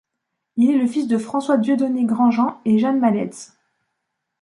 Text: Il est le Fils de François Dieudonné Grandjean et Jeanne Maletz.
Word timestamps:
Il 0.55 0.71
est 0.71 0.79
le 0.79 0.87
Fils 0.87 1.07
de 1.07 1.19
François 1.19 1.57
Dieudonné 1.57 2.05
Grandjean 2.05 2.59
et 2.65 2.79
Jeanne 2.79 2.97
Maletz. 2.99 3.55